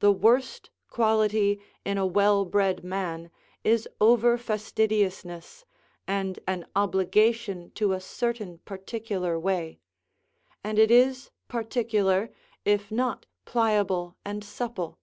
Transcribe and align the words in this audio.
The 0.00 0.12
worst 0.12 0.70
quality 0.88 1.60
in 1.84 1.98
a 1.98 2.06
well 2.06 2.46
bred 2.46 2.82
man 2.82 3.30
is 3.62 3.86
over 4.00 4.38
fastidiousness, 4.38 5.66
and 6.08 6.40
an 6.48 6.64
obligation 6.74 7.70
to 7.72 7.92
a 7.92 8.00
certain 8.00 8.60
particular 8.64 9.38
way; 9.38 9.78
and 10.64 10.78
it 10.78 10.90
is 10.90 11.30
particular, 11.48 12.30
if 12.64 12.90
not 12.90 13.26
pliable 13.44 14.16
and 14.24 14.42
supple. 14.42 14.98